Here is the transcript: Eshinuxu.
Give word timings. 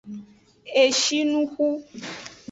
Eshinuxu. 0.83 1.67